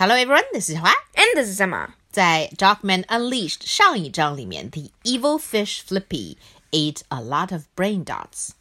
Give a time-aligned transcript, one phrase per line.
[0.00, 0.92] Hello everyone, this is Hua.
[1.16, 1.94] And this is Emma.
[2.10, 6.36] 在 Dogman Unleashed 上一章里面，the evil fish Flippy
[6.72, 8.52] ate a lot of brain dots,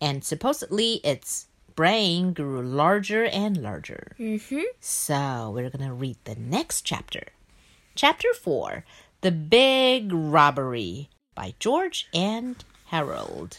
[0.00, 4.12] and supposedly its brain grew larger and larger.
[4.18, 4.62] Mm-hmm.
[4.80, 7.28] So we're gonna read the next chapter,
[7.94, 8.84] chapter four,
[9.20, 13.58] the big robbery by George and Harold.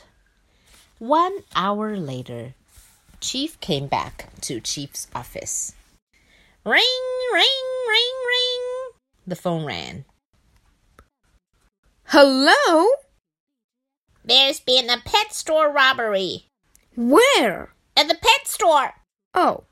[0.99, 2.53] One hour later,
[3.19, 5.73] Chief came back to Chief's office.
[6.64, 6.82] Ring,
[7.32, 8.92] ring, ring, ring.
[9.26, 10.04] The phone rang.
[12.04, 12.86] Hello?
[14.24, 16.46] There's been a pet store robbery.
[16.94, 17.74] Where?
[17.96, 18.92] At the pet store.
[19.34, 19.64] Oh.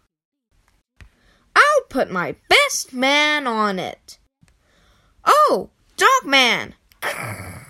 [1.55, 4.19] I'll put my best man on it.
[5.25, 6.75] Oh, dog man.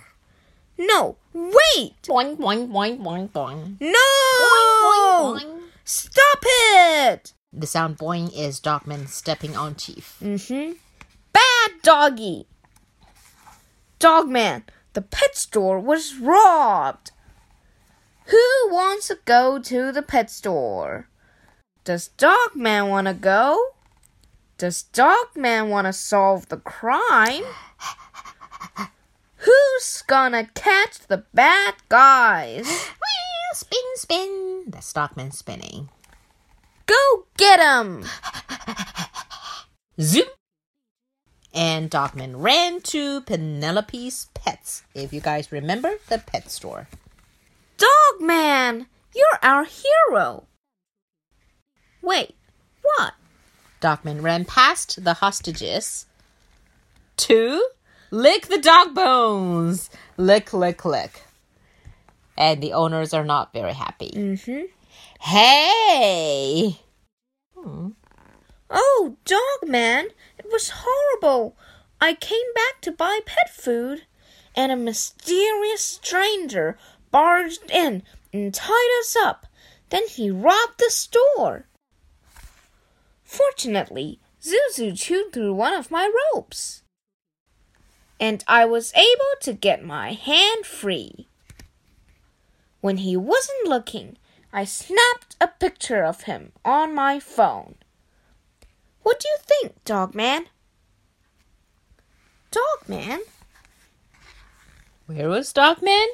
[0.80, 2.00] No, wait.
[2.04, 3.76] Boing, boing, boing, boing, boing.
[3.82, 5.34] No!
[5.36, 5.60] Boing, boing.
[5.84, 7.34] Stop it.
[7.52, 10.16] The sound boing is Dogman stepping on Chief.
[10.22, 10.74] Mm-hmm.
[11.32, 12.46] Bad doggy.
[13.98, 17.10] Dogman, the pet store was robbed.
[18.26, 18.38] Who
[18.70, 21.08] wants to go to the pet store?
[21.82, 23.74] Does Dogman want to go?
[24.56, 27.44] Does Dogman want to solve the crime?
[29.36, 32.68] Who's gonna catch the bad guys?
[33.00, 34.64] Well, spin, spin.
[34.68, 35.88] That's Dogman spinning.
[37.40, 38.04] Go him!
[39.98, 40.28] Zoom!
[41.54, 44.82] And Dogman ran to Penelope's Pets.
[44.94, 46.86] If you guys remember the pet store.
[47.78, 50.44] Dogman, you're our hero.
[52.02, 52.34] Wait,
[52.82, 53.14] what?
[53.80, 56.04] Dogman ran past the hostages
[57.16, 57.66] to
[58.10, 59.88] lick the dog bones.
[60.18, 61.22] Lick, lick, lick.
[62.36, 64.10] And the owners are not very happy.
[64.14, 64.64] Mm-hmm.
[65.20, 66.80] Hey!
[67.62, 67.90] Hmm.
[68.70, 70.08] Oh, dog man,
[70.38, 71.56] it was horrible.
[72.00, 74.04] I came back to buy pet food,
[74.54, 76.78] and a mysterious stranger
[77.10, 78.02] barged in
[78.32, 79.46] and tied us up.
[79.90, 81.66] Then he robbed the store.
[83.24, 86.82] Fortunately, Zuzu chewed through one of my ropes,
[88.18, 91.26] and I was able to get my hand free.
[92.80, 94.16] When he wasn't looking,
[94.52, 97.76] I snapped a picture of him on my phone.
[99.02, 100.46] What do you think, Dogman?
[102.50, 103.20] Dogman?
[105.06, 106.06] Where was Dogman?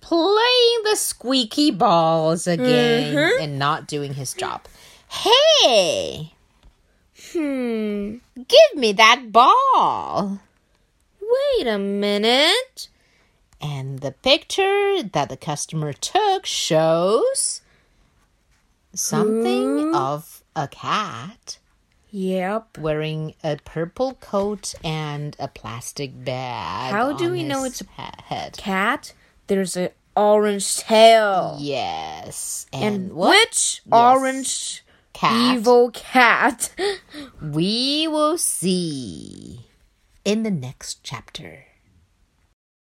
[0.00, 3.40] Playing the squeaky balls again Mhm.
[3.42, 4.62] and not doing his job.
[5.08, 6.34] Hey!
[7.32, 8.16] Hmm.
[8.36, 10.40] Give me that ball!
[11.20, 12.88] Wait a minute.
[13.60, 17.62] And the picture that the customer took shows
[18.94, 21.58] something of a cat
[22.10, 22.78] Yep.
[22.78, 26.92] wearing a purple coat and a plastic bag.
[26.92, 28.56] How do we know it's a head?
[28.56, 29.12] Cat.
[29.48, 31.56] There's an orange tail.
[31.60, 32.66] Yes.
[32.72, 36.72] And, And which orange cat evil cat?
[37.42, 39.66] we will see
[40.24, 41.64] in the next chapter.